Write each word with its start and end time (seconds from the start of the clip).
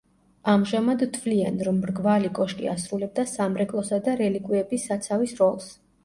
ამჟამად 0.51 1.01
თვლიან, 1.17 1.59
რომ 1.67 1.75
მრგვალი 1.81 2.31
კოშკი 2.39 2.69
ასრულებდა 2.71 3.25
სამრეკლოსა 3.31 3.99
და 4.07 4.15
რელიკვიების 4.23 4.87
საცავის 4.89 5.35
როლს. 5.43 5.69